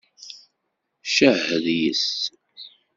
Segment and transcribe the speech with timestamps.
[1.13, 2.13] Cehhed yes-s!